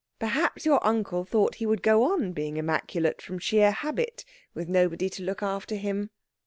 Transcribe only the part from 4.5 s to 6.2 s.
with nobody to look after him."